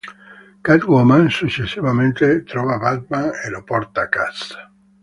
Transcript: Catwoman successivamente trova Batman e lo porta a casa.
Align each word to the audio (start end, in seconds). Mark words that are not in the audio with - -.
Catwoman 0.63 1.29
successivamente 1.29 2.41
trova 2.43 2.79
Batman 2.79 3.29
e 3.45 3.49
lo 3.49 3.61
porta 3.63 4.01
a 4.01 4.09
casa. 4.09 4.73